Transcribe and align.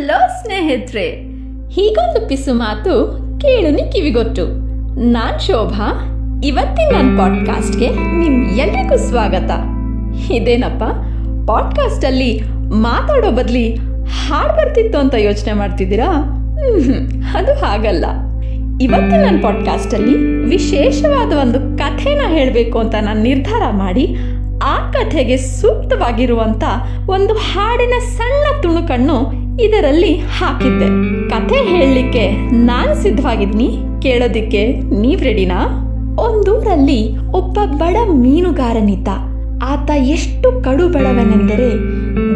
Hello 0.00 0.28
ಸ್ನೇಹಿತರೆ, 0.42 1.08
ಹೀಗೊಂದು 1.68 2.28
ಪಿಸು 2.28 2.54
ಮಾತು 2.54 2.92
ಕೇಳುನಿ 3.40 3.82
ಕಿವಿಗೊಟ್ಟು. 3.92 4.46
ನಾನ್ 5.10 5.40
ಶೋಭಾ, 5.40 5.88
ಇವತ್ತಿನ 6.44 6.86
ನನ್ನ 6.92 7.18
ಪಾಡ್ಕಾಸ್ಟ್ಗೆ 7.18 7.88
ನಿಮ್ 7.88 8.58
ಎಲ್ರಿಗೂ 8.58 8.96
ಸ್ವಾಗತ. 8.96 9.50
ಇದೇನಪ್ಪ, 10.30 10.84
ಪಾಡ್ಕಾಸ್ಟಲ್ಲಿ 11.50 12.40
ಮಾತಾಡೋ 12.72 13.30
ಬದಲಿ 13.30 13.74
ಹಾಡು 14.04 14.56
ಬರ್ತಿತ್ತು 14.56 14.98
ಅಂತ 14.98 15.14
ಯೋಚನೆ 15.14 15.52
ಮಾಡ್ತಿದ್ದೀರಾ? 15.52 16.08
ಅದು 17.34 17.64
ಹಾಗಲ್ಲ. 17.64 18.04
ಇವತ್ತಿನ 18.80 19.24
ನನ್ನ 19.24 19.42
ಪಾಡ್ಕಾಸ್ಟಲ್ಲಿ 19.42 20.16
ವಿಶೇಷವಾದ 20.50 21.32
ಒಂದು 21.32 21.78
ಕಥೆನ 21.78 22.20
ಹೇಳಬೇಕು 22.28 22.78
ಅಂತ 22.78 22.94
ನಾನು 23.00 23.22
ನಿರ್ಧಾರ 23.22 23.70
ಮಾಡಿ, 23.70 24.16
ಆ 24.62 24.90
ಕಥೆಗೆ 24.90 25.36
ಸೂಕ್ತವಾಗಿರುವಂತ 25.36 26.64
ಒಂದು 27.10 27.34
ಹಾಡಿನ 27.34 27.92
ಸಣ್ಣ 28.16 28.62
ತುಣುಕನ್ನು 28.62 29.39
ಇದರಲ್ಲಿ 29.58 30.14
ಹಾಕಿದ್ದೆ. 30.16 30.86
ಕಥೆ 31.28 31.54
ಹೇಳಲಿಕ್ಕೆ 31.54 32.50
ನಾನು 32.52 32.94
ಸಿದ್ಧವಾಗಿದ್ದೀನಿ. 32.94 33.78
ಕೇಳೋದಿಕ್ಕೆ 34.02 34.66
ನೀವ್ 35.00 35.20
ರೆಡಿನಾ? 35.20 35.86
ಒಂದೂರಲ್ಲಿ 36.18 37.18
ಒಬ್ಬ 37.18 37.58
ಬಡ 37.76 37.96
ಮೀನುಗಾರನಿದ್ದ. 38.10 39.08
ಆತ 39.62 39.90
ಎಷ್ಟು 39.90 40.62
ಕಡು 40.64 40.88
ಬಡವನೆಂದರೆ 40.88 41.74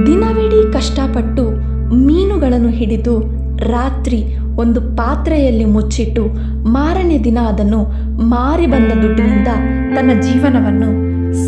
ದಿನವಿಡೀ 0.06 0.72
ಕಷ್ಟಪಟ್ಟು 0.72 1.50
ಮೀನುಗಳನ್ನು 1.94 2.69
ಹಿಡಿದು 2.69 3.20
ರಾತ್ರಿ 3.58 4.25
ಒಂದು 4.56 4.81
ಪಾತ್ರೆಯಲ್ಲಿ 4.81 5.64
ಮುಚ್ಚಿಟ್ಟು 5.64 6.25
ಮಾರನೇ 6.69 7.19
ದಿನ 7.19 7.38
ಅದನ್ನು 7.48 7.84
ಮಾರಿ 8.22 8.66
ಬಂದ 8.66 8.92
ದುಡ್ಡಿನಿಂದ 9.03 9.48
ತನ್ನ 9.97 10.20
ಜೀವನವನ್ನು 10.20 10.91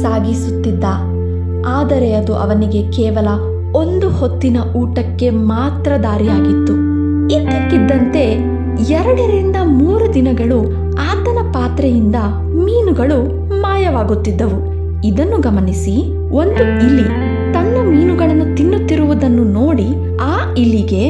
ಸಾಗಿಸುತ್ತಿದ್ದ. 0.02 0.84
ಆದರೆ 1.66 2.12
ಅದು 2.12 2.34
ಅವನಿಗೆ 2.34 2.92
ಕೇವಲ 2.92 3.55
ಒಂದು 3.76 4.08
ಹೊತ್ತಿನ 4.08 4.58
ಊಟಕ್ಕೆ 4.76 5.30
ಮಾತ್ರ 5.30 5.92
ದಾರಿಯಾಗಿತ್ತು. 6.02 6.74
ಇದ್ದಕ್ಕಿದ್ದಂತೆ 7.36 8.24
ಎರಡರಿಂದ 8.92 9.56
ಮೂರು 9.80 10.06
ದಿನಗಳು 10.14 10.58
ಆತನ 11.10 11.38
ಪಾತ್ರೆಯಿಂದ 11.52 12.18
ಮೀನುಗಳು 12.64 13.18
ಮಾಯವಾಗುತ್ತಿದ್ದವು. 13.60 14.58
ಇದನ್ನು 15.04 15.38
ಗಮನಿಸಿ, 15.38 15.94
ಒಂದು 16.34 16.62
ಇಲಿ 16.86 17.06
ತನ್ನ 17.54 17.76
ಮೀನುಗಳನ್ನು 17.90 18.46
ತಿನ್ನುತ್ತಿರುವುದನ್ನು 18.56 19.44
ನೋಡಿ 19.58 19.88
ಆ 20.20 20.34
ಇಲಿಗೆ 20.54 21.04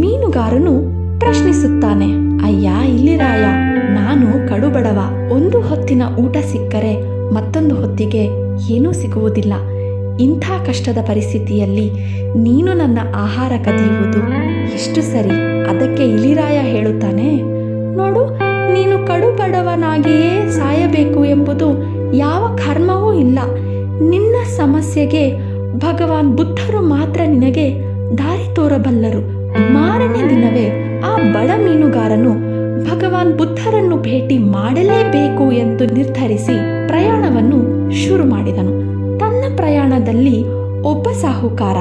ಮೀನುಗಾರನು 0.00 0.74
ಪ್ರಶ್ನಿಸುತ್ತಾನೆ, 1.20 2.08
ಅಯ್ಯ 2.44 2.68
ಇಲ್ಲಿರಾಯ 2.88 3.44
ನಾನು 3.94 4.28
ಕಡುಬಡವ. 4.48 4.98
ಒಂದು 5.32 5.58
ಹೊತ್ತಿನ 5.60 6.02
ಊಟ 6.18 6.36
ಸಿಕ್ಕರೆ 6.52 6.94
ಮತ್ತೊಂದು 7.34 7.74
ಹೊತ್ತಿಗೆ 7.74 8.24
ಏನೂ 8.72 8.92
ಸಿಗುವುದಿಲ್ಲ. 8.92 9.54
ಇಂಥ 10.20 10.44
ಕಷ್ಟದ 10.66 10.98
ಪರಿಸ್ಥಿತಿಯಲ್ಲಿ 11.06 11.90
ನೀನು 12.36 12.74
ನನ್ನ 12.74 12.98
ಆಹಾರ 13.14 13.52
ಕದಿಯುವುದು 13.64 14.20
ಎಷ್ಟು 14.74 15.02
ಸರಿ? 15.02 15.36
ಅದಕ್ಕೆ 15.68 16.04
ಇಲಿರಾಯ 16.04 16.58
ಹೇಳುತ್ತಾನೆ, 16.60 17.42
ನೋಡು, 17.96 18.22
ನೀನು 18.72 19.06
ಕಡು 19.06 19.36
ಬಡವನಾಗಿಯೇ 19.36 20.50
ಸಾಯಬೇಕು 20.50 21.24
ಎಂಬುದು 21.24 21.68
ಯಾವ 22.16 22.56
ಕರ್ಮವೂ 22.56 23.12
ಇಲ್ಲ. 23.12 23.38
ನಿನ್ನ 24.00 24.36
ಸಮಸ್ಯೆಗೆ 24.56 25.24
ಭಗವಾನ್ 25.78 26.36
ಬುದ್ಧರು 26.36 26.80
ಮಾತ್ರ 26.86 27.20
ನಿನಗೆ 27.26 27.66
ದಾರಿ 28.18 28.54
ತೋರಬಲ್ಲರು. 28.54 29.22
ಮಾರನೇ 29.72 30.22
ದಿನವೇ 30.28 30.66
ಆ 31.00 31.16
ಬಡ 31.16 31.50
ಮೀನುಗಾರನು 31.64 32.32
ಭಗವಾನ್ 32.90 33.38
ಬುದ್ಧರನ್ನು 33.38 33.96
ಭೇಟಿ 33.96 34.38
ಮಾಡಲೇಬೇಕು 34.38 35.52
ಎಂದು 35.52 35.94
ನಿರ್ಧರಿಸಿ 35.94 36.86
ಪ್ರಯಾಣವನ್ನು 36.88 37.58
ಶುರು 37.92 38.24
ಮಾಡಿದನು. 38.24 38.81
ಪ್ರಯಾಣದಲ್ಲಿ 39.62 40.36
ಒಬ್ಬ 40.82 41.08
ಸಾಹುಕಾರ 41.08 41.78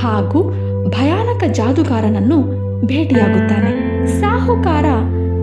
ಹಾಗೂ 0.00 0.40
ಭಯಾನಕ 0.88 1.44
ಜಾದುಗಾರನನ್ನು 1.52 2.38
ಭೇಟಿಯಾಗುತ್ತಾನೆ. 2.86 3.72
ಸಾಹುಕಾರ 4.20 4.84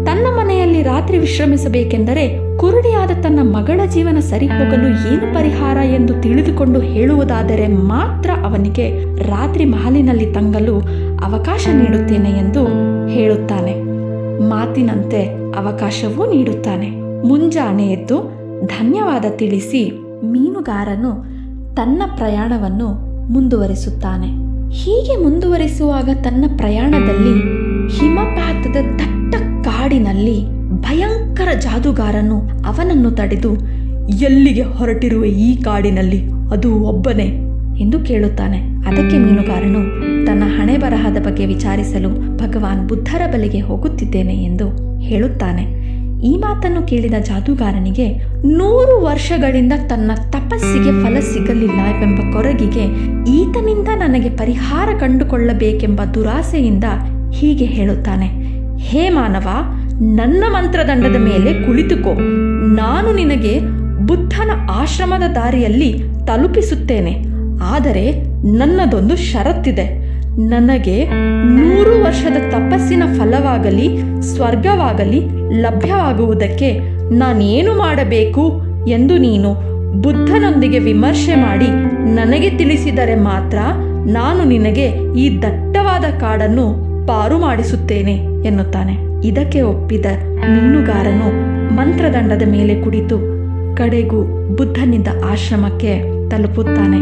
ತನ್ನ 0.06 0.25
ಮನೆಯಲ್ಲಿ 0.29 0.84
ರಾತ್ರಿ 0.84 1.18
ವಿಶ್ರಮಿಸಬೇಕೆಂದರೆ 1.18 2.23
ಕುರುಡಿಯಾದ 2.57 3.12
ತನ್ನ 3.22 3.39
ಮಗಳ 3.41 3.79
ಜೀವನ 3.85 4.19
ಸರಿ 4.19 4.47
ಹೋಗಲು 4.47 5.13
ಏನು 5.13 5.34
ಪರಿಹಾರ 5.35 5.78
ಎಂದು 5.78 6.13
ತಿಳಿದುಕೊಂಡು 6.22 6.79
ಹೇಳುವುದಾದರೆ 6.79 7.68
ಮಾತ್ರ 7.68 8.29
ಅವನಿಗೆ 8.44 8.88
ರಾತ್ರಿ 9.29 9.66
ಮಹಲಿನಲ್ಲಿ 9.66 10.34
ತಂಗಲು 10.34 10.75
ಅವಕಾಶ 11.23 11.68
ನೀಡುತ್ತೇನೆ 11.73 12.29
ಎಂದು 12.29 12.63
ಹೇಳುತ್ತಾನೆ. 13.07 13.75
ಮಾತಿನಂತೆ 14.50 15.22
ಅವಕಾಶವೂ 15.53 16.25
ನೀಡುತ್ತಾನೆ. 16.25 16.89
ಮುಂಜಾನೆ 17.28 17.88
ಎದ್ದು 17.88 18.18
ಧನ್ಯವಾದ 18.66 19.25
ತಿಳಿಸಿ 19.29 19.84
ಮೀನುಗಾರನು 20.23 21.38
ತನ್ನ 21.75 22.02
ಪ್ರಯಾಣವನ್ನು 22.18 22.88
ಮುಂದುವರಿಸುತ್ತಾನೆ. 23.34 24.28
ಹೀಗೆ 24.72 25.24
ಮುಂದುವರಿಸುವಾಗ 25.24 26.09
ತನ್ನ 26.24 26.46
ಪ್ರಯಾಣದಲ್ಲಿ 26.57 27.34
ಹಿಮಪಾತದ 27.97 28.75
ದಟ್ಟ 28.96 29.35
ಕಾಡಿನಲ್ಲಿ 29.68 30.44
ಭಯಂಕರ 30.81 31.53
ಜಾದುಗಾರನು 31.59 32.38
ಅವನನ್ನು 32.40 33.12
ತಡೆದು 33.12 33.53
ಎಲ್ಲಿಗೆ 34.07 34.62
ಹೊರಟಿರುವ 34.62 35.25
ಈ 35.25 35.56
ಕಾಡಿನಲ್ಲಿ 35.56 36.25
ಅದು 36.52 36.75
ಒಬ್ಬನೇ 36.75 37.50
ಎಂದು 37.78 38.00
ಕೇಳುತ್ತಾನೆ. 38.00 38.57
ಅದಕ್ಕೆ 38.88 39.18
ಮೀನುಗಾರನು 39.18 39.81
ತನ್ನ 40.25 40.44
ಹಣೆ 40.46 40.78
ಬರಹದ 40.78 41.25
ಬಗ್ಗೆ 41.25 41.46
ವಿಚಾರಿಸಲು 41.46 42.38
ಭಗವಾನ್ 42.38 42.90
ಬುದ್ಧರ 42.90 43.22
ಬಳಿಗೆ 43.34 43.59
ಹೋಗುತ್ತಿದ್ದೇನೆ 43.59 44.44
ಎಂದು 44.44 45.00
ಹೇಳುತ್ತಾನೆ. 45.00 45.80
ಈ 46.24 46.38
ಮಾತನ್ನು 46.38 46.81
ಕೇಳಿದ 46.88 47.13
ಜಾದೂಗಾರನಿಗೆ, 47.24 48.07
ನೂರು 48.57 49.03
ವರ್ಷಗಳಿಂದ 49.03 49.74
ತನ್ನ 49.88 50.12
ತಪಸ್ಸಿಗೆ 50.16 50.91
ಫಲ 51.03 51.19
ಸಿಗಲಿಲ್ಲ 51.19 51.80
ಎಂಬ 52.02 52.34
ಕೊರಗಿಗೆ 52.34 52.84
ಈತನಿಂದ 53.31 53.88
ನನಗೆ 53.88 54.30
ಪರಿಹಾರ 54.30 54.90
ಕಂಡುಕೊಳ್ಳಬೇಕೆಂಬ 55.00 56.02
ದುರಾಸೆಯಿಂದ 56.13 56.84
ಹೀಗೆ 57.34 57.66
ಹೇಳುತ್ತಾನೆ, 57.66 58.28
ಹೇ 58.78 59.09
ಮಾನವ, 59.09 59.47
ನನ್ನ 60.02 60.44
ಮಂತ್ರದಂಡದ 60.50 61.16
ಮೇಲೆ 61.16 61.66
ಕುಳಿತುಕೋ. 61.66 62.13
ನಾನು 62.75 63.16
ನಿನಗೆ 63.16 63.59
ಬುದ್ಧನ 64.07 64.50
ಆಶ್ರಮದ 64.72 65.31
ದಾರಿಯಲ್ಲಿ 65.36 66.03
ತಲುಪಿಸುತ್ತೇನೆ. 66.28 67.24
ಆದರೆ 67.63 68.12
ನನ್ನದೊಂದು 68.57 69.16
ಷರತ್ತಿದೆ. 69.16 70.09
ನನಗೆ 70.47 71.09
ನೂರು 71.44 72.03
ವರ್ಷದ 72.03 72.38
ತಪಸ್ಸಿನ 72.51 73.03
ಫಲವಾಗಲಿ, 73.18 73.88
ಸ್ವರ್ಗವಾಗಲಿ 74.22 75.38
ಲಭ್ಯವಾಗುವುದಕ್ಕೆ 75.52 76.80
ನಾನೇನು 77.14 77.78
ಮಾಡಬೇಕು 77.78 78.62
ಎಂದು 78.88 79.18
ನೀನು 79.18 79.70
ಬುದ್ಧನೊಂದಿಗೆ 80.02 80.80
ವಿಮರ್ಶೆ 80.80 81.36
ಮಾಡಿ 81.36 81.68
ನನಗೆ 82.16 82.50
ತಿಳಿಸಿದರೆ 82.50 83.16
ಮಾತ್ರ 83.16 83.58
ನಾನು 84.06 84.44
ನಿನಗೆ 84.44 85.14
ಈ 85.20 85.42
ದಟ್ಟವಾದ 85.42 86.20
ಕಾಡನ್ನು 86.20 86.90
ಪಾರು 87.08 87.40
ಮಾಡಿಸುತ್ತೇನೆ 87.40 88.12
ಎನ್ನುತ್ತಾನೆ. 88.46 89.28
ಇದಕ್ಕೆ 89.28 89.62
ಒಪ್ಪಿದ 89.62 90.06
ಮೀನುಗಾರನು 90.36 91.60
ಮಂತ್ರದಂಡದ 91.74 92.42
ಮೇಲೆ 92.48 92.81
ಕುಳಿತು 92.81 93.20
ಕಡೆಗೂ 93.76 94.24
ಬುದ್ಧನಿಂದ 94.56 95.08
ಆಶ್ರಮಕ್ಕೆ 95.26 96.00
ತಲುಪುತ್ತಾನೆ. 96.30 96.98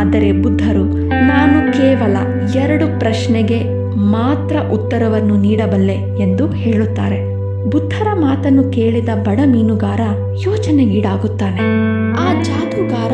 ಆದರೆ 0.00 0.32
ಬುದ್ಧರು, 0.32 0.84
ನಾನು 1.06 1.72
ಕೇವಲ 1.72 2.16
ಎರಡು 2.54 2.98
ಪ್ರಶ್ನೆಗೆ 2.98 3.64
ಮಾತ್ರ 3.96 4.56
ಉತ್ತರವನ್ನು 4.72 5.36
ನೀಡಬಲ್ಲೆ 5.36 6.22
ಎಂದು 6.22 6.46
ಹೇಳುತ್ತಾರೆ. 6.46 7.39
ಬುದ್ಧರ 7.68 8.08
ಮಾತನ್ನು 8.14 8.70
ಕೇಳಿದ 8.70 9.08
ಬಡ 9.24 9.40
ಮೀನುಗಾರ 9.46 10.00
ಯೋಚನೆಗೀಡಾಗುತ್ತಾನೆ. 10.46 11.60
ಆ 12.12 12.42
ಜಾದೂಗಾರ 12.42 13.12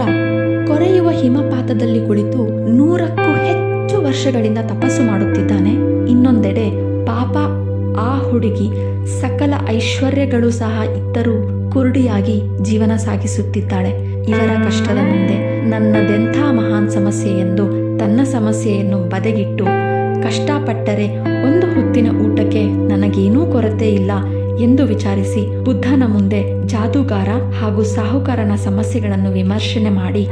ಕೊರೆಯುವ 0.67 1.11
ಹಿಮಪಾತದಲ್ಲಿ 1.11 2.07
ಕುಳಿತು 2.07 2.69
ನೂರಕ್ಕೂ 2.77 3.45
ಹೆಚ್ಚು 3.45 4.07
ವರ್ಷಗಳಿಂದ 4.07 4.59
ತಪಸ್ಸು 4.59 5.03
ಮಾಡುತ್ತಿದ್ದಾನೆ. 5.03 5.71
ಇನ್ನೊಂದೆಡೆ 6.11 6.71
ಪಾಪ 7.05 7.37
ಆ 7.99 8.19
ಹುಡುಗಿ 8.19 8.69
ಸಕಲ 9.21 9.55
ಐಶ್ವರ್ಯಗಳು 9.69 10.51
ಸಹ 10.51 10.83
ಇದ್ದರೂ 10.85 11.35
ಕುರುಡಿಯಾಗಿ 11.71 12.43
ಜೀವನ 12.63 12.97
ಸಾಗಿಸುತ್ತಿದ್ದಾಳೆ. 12.97 14.23
ಇವರ 14.23 14.65
ಕಷ್ಟದ 14.65 14.97
ಮುಂದೆ 14.97 15.69
ನನ್ನದೆಂಥ 15.71 16.37
ಮಹಾನ್ 16.37 16.91
ಸಮಸ್ಯೆ 16.91 17.33
ಎಂದು 17.33 17.67
ತನ್ನ 17.99 18.21
ಸಮಸ್ಯೆಯನ್ನು 18.25 18.99
ಬದಗಿಟ್ಟು 18.99 19.65
ಕಷ್ಟಪಟ್ಟರೆ 20.23 21.19
ಒಂದು 21.19 21.67
ಹೊತ್ತಿನ 21.67 22.09
ಊಟಕ್ಕೆ 22.09 22.65
ನನಗೇನೂ 22.65 23.47
ಕೊರತೆ 23.47 23.91
ಇಲ್ಲ. 23.91 24.11
ಎಂದು 24.61 24.85
ವಿಚಾರಿಸಿ 24.85 25.65
ಬುದ್ಧನ 25.65 26.03
ಮುಂದೆ 26.07 26.67
ಜಾದೂಗಾರ 26.67 27.29
ಹಾಗೂ 27.29 27.83
ಸಾಹುಕಾರನ 27.83 28.55
ಸಮಸ್ಯೆಗಳನ್ನು 28.55 29.31
ವಿಮರ್ಶನೆ 29.31 29.91
ಮಾಡಿ 29.91 30.25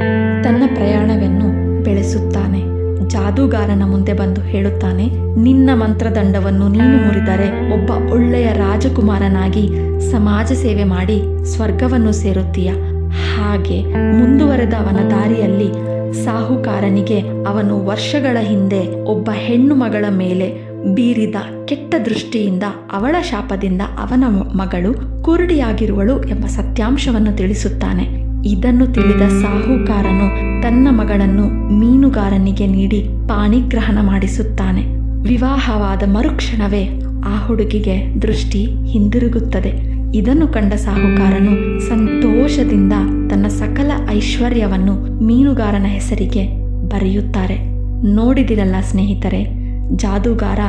ತನ್ನ 0.43 0.63
ಪ್ರಯಾಣವನ್ನು 0.75 1.83
ಬೆಳೆಸುತ್ತಾನೆ. 1.83 2.61
ಜಾದೂಗಾರನ 3.09 3.83
ಮುಂದೆ 3.85 4.13
ಬಂದು 4.13 4.41
ಹೇಳುತ್ತಾನೆ, 4.41 5.05
ನಿನ್ನ 5.41 5.69
ಮಂತ್ರದಂಡವನ್ನು 5.73 6.67
ನೀನು 6.67 6.97
ಮುರಿದರೆ 7.07 7.73
ಒಬ್ಬ 7.73 8.11
ಒಳ್ಳೆಯ 8.13 8.47
ರಾಜಕುಮಾರನಾಗಿ 8.53 9.69
ಸಮಾಜ 10.11 10.51
ಸೇವೆ 10.51 10.83
ಮಾಡಿ 10.83 11.45
ಸ್ವರ್ಗವನ್ನು 11.45 12.11
ಸೇರುತ್ತೀಯ. 12.11 12.71
ಹಾಗೆ 13.07 13.83
ಮುಂದುವರೆದ 13.93 14.73
ಅವನ 14.73 15.09
ದಾರಿಯಲ್ಲಿ 15.09 15.95
ಸಾಹುಕಾರನಿಗೆ 16.25 17.19
ಅವನು 17.19 17.85
ವರ್ಷಗಳ 17.85 18.37
ಹಿಂದೆ 18.41 19.03
ಒಬ್ಬ 19.03 19.29
ಹೆಣ್ಣು 19.33 19.75
ಮಗಳ 19.75 20.05
ಮೇಲೆ 20.09 20.64
ಬೀರಿದ 20.93 21.35
ಕೆಟ್ಟ 21.65 21.95
ದೃಷ್ಟಿಯಿಂದ 22.05 22.63
ಅವಳ 22.91 23.15
ಶಾಪದಿಂದ 23.21 23.81
ಅವನ 23.81 24.23
ಮಗಳು 24.29 25.23
ಕುರುಡಿಯಾಗಿರುವಳು 25.23 26.23
ಎಂಬ 26.23 26.45
ಸತ್ಯಾಂಶವನ್ನು 26.45 27.37
ತಿಳಿಸುತ್ತಾನೆ. 27.37 28.25
ಇದನ್ನು 28.45 28.87
ತಿಳಿದ 28.87 29.21
ಸಾಹುಕಾರನು 29.21 30.61
ತನ್ನ 30.61 30.87
ಮಗಳನ್ನು 30.91 31.73
ಮೀನುಗಾರನಿಗೆ 31.79 32.67
ನೀಡಿ 32.67 33.01
ಪಾಣಿಗ್ರಹಣ 33.27 33.97
ಮಾಡಿಸುತ್ತಾನೆ. 34.01 34.81
ವಿವಾಹವಾದ 35.23 36.03
ಮರುಕ್ಷಣವೇ 36.07 37.01
ಆ 37.25 37.45
ಹುಡುಗಿಗೆ 37.45 38.21
ದೃಷ್ಟಿ 38.21 38.65
ಹಿಂದಿರುಗುತ್ತದೆ. 38.65 39.95
ಇದನ್ನು 40.17 40.47
ಕಂಡ 40.47 40.73
ಸಾಹುಕಾರನು 40.73 41.79
ಸಂತೋಷದಿಂದ 41.79 42.93
ತನ್ನ 43.29 43.47
ಸಕಲ 43.47 43.91
ಐಶ್ವರ್ಯವನ್ನು 44.09 45.23
ಮೀನುಗಾರನ 45.23 45.85
ಹೆಸರಿಗೆ 45.85 46.47
ಬರೆಯುತ್ತಾರೆ. 46.89 47.75
ನೋಡಿದಿರಲ್ಲ 48.15 48.75
ಸ್ನೇಹಿತರೆ 48.81 49.54
ಜಾದೂಗಾರ 49.93 50.59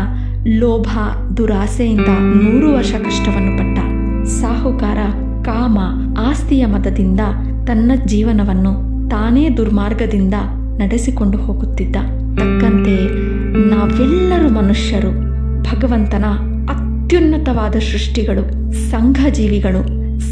ಲೋಭ 0.46 0.88
ದುರಾಸೆಯಿಂದ 1.36 2.08
ನೂರು 2.42 2.74
ವರ್ಷ 2.74 2.92
ಕಷ್ಟವನ್ನು 2.92 3.58
ಪಟ್ಟ 3.58 3.78
ಸಾಹುಕಾರ 4.28 4.98
ಕಾಮ 5.42 5.78
ಆಸ್ತಿಯ 6.18 6.66
ಮತದಿಂದ 6.66 7.20
ತನ್ನ 7.66 7.92
ಜೀವನವನ್ನು 8.04 8.72
ತಾನೇ 9.08 9.50
ದುರ್ಮಾರ್ಗದಿಂದ 9.50 10.34
ನಡೆಸಿಕೊಂಡು 10.78 11.38
ಹೋಗುತ್ತಿದ್ದ. 11.38 11.96
ತಕ್ಕಂತೆ 12.36 12.96
ನಾವೆಲ್ಲರೂ 13.68 14.48
ಮನುಷ್ಯರು, 14.48 15.10
ಭಗವಂತನ 15.62 16.24
ಅತ್ಯುನ್ನತವಾದ 16.68 17.72
ಸೃಷ್ಟಿಗಳು 17.72 18.72
ಸಂಘಜೀವಿಗಳು 18.90 19.82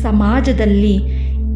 ಸಮಾಜದಲ್ಲಿ 0.03 0.95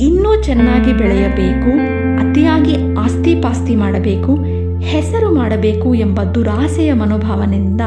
ಇನ್ನೂ 0.05 0.43
ಚೆನ್ನಾಗಿ 0.43 0.93
ಬೆಳೆಯಬೇಕು, 0.93 1.73
ಅತಿಯಾಗಿ 2.19 2.95
ಆಸ್ತಿ 2.95 3.35
ಪಾಸ್ತಿ 3.35 3.77
ಮಾಡಬೇಕು 3.77 4.57
ಹೆಸರು 4.90 5.35
ಮಾಡಬೇಕು 5.35 5.94
ಎಂಬ 5.94 6.23
ದುರಾಸೆಯ 6.23 6.93
ಮನೋಭಾವನೆಯಿಂದ 6.93 7.81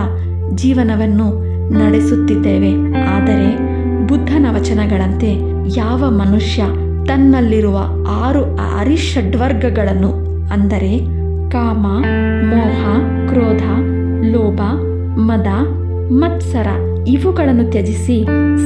ಜೀವನವನ್ನು 0.55 1.27
ನಡೆಸುತ್ತಿದ್ದೇವೆ. 1.79 2.71
ಆದರೆ 3.07 3.49
ಬುದ್ಧನ 4.07 4.45
ವಚನಗಳಂತೆ 4.49 5.31
ಯಾವ 5.77 6.09
ಮನುಷ್ಯ 6.09 6.61
ತನ್ನಲ್ಲಿರುವ 7.07 7.77
ಆರು 8.23 8.43
ಅರಿಷಡ್ವರ್ಗಗಳನ್ನು 8.79 10.11
ಅಂದರೆ 10.47 10.99
ಕಾಮ, 11.49 11.85
ಮೋಹ, 12.51 12.81
ಕ್ರೋಧ, 13.27 13.63
ಲೋಭ, 14.33 14.61
ಮದ, 15.19 15.47
ಮತ್ಸರ 16.13 16.67
ಇವುಗಳನ್ನು 17.07 17.71
ತ್ಯಜಿಸಿ 17.71 18.23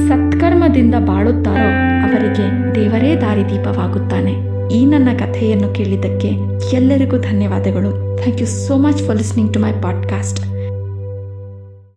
ಸತ್ಕರ್ಮದಿಂದ 0.08 0.94
ಬಾಳುತ್ತಾರೋ 0.94 1.70
ಅವರಿಗೆ 2.06 2.74
ದೇವರೇ 2.74 3.16
ದಾರಿದೀಪವಾಗುತ್ತಾನೆ. 3.16 4.55
ಈ 4.70 4.86
ನನ್ನ 4.86 5.08
ಕಥೆಯನ್ನು 5.18 5.68
ಕೇಳಿದ್ದಕ್ಕೆ 5.68 6.28
ಎಲ್ಲರಿಗೂ 6.72 7.18
ಧನ್ಯವಾದಗಳು. 7.18 8.16
Thank 8.16 8.40
you 8.40 8.46
so 8.46 8.76
much 8.76 9.02
for 9.02 9.18
listening 9.18 9.54
to 9.54 9.60
my 9.60 9.72
podcast 9.82 10.55